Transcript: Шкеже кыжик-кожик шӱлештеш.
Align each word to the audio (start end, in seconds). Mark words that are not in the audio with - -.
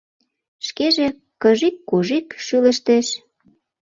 Шкеже 0.67 1.07
кыжик-кожик 1.41 2.27
шӱлештеш. 2.45 3.07